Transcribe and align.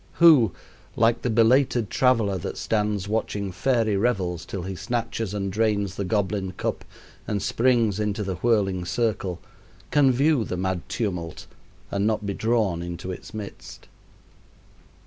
Who 0.13 0.51
like 0.95 1.21
the 1.21 1.29
belated 1.29 1.91
traveler 1.91 2.39
that 2.39 2.57
stands 2.57 3.07
watching 3.07 3.51
fairy 3.51 3.95
revels 3.95 4.45
till 4.45 4.63
he 4.63 4.75
snatches 4.75 5.31
and 5.31 5.53
drains 5.53 5.93
the 5.93 6.03
goblin 6.03 6.53
cup 6.53 6.83
and 7.27 7.39
springs 7.39 7.99
into 7.99 8.23
the 8.23 8.37
whirling 8.37 8.83
circle 8.83 9.39
can 9.91 10.11
view 10.11 10.43
the 10.43 10.57
mad 10.57 10.81
tumult 10.89 11.45
and 11.91 12.07
not 12.07 12.25
be 12.25 12.33
drawn 12.33 12.81
into 12.81 13.11
its 13.11 13.31
midst? 13.31 13.87